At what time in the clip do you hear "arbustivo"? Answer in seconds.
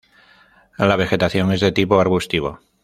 2.01-2.59